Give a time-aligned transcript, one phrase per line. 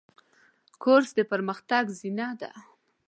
[0.81, 2.51] کورس د پرمختګ زینه ده.